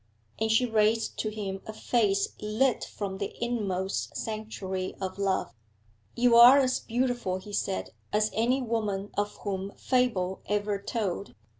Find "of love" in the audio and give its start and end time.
4.99-5.53